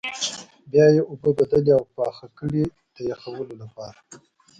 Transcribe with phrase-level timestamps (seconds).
[0.71, 2.63] بیا یې اوبه بدلې او پاخه کړئ
[2.95, 3.99] د پخولو لپاره.